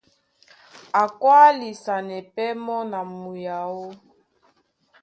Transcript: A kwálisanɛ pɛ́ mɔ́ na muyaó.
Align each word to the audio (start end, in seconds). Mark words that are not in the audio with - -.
A 1.01 1.03
kwálisanɛ 1.19 2.17
pɛ́ 2.35 2.49
mɔ́ 2.65 2.79
na 2.91 2.99
muyaó. 3.19 3.85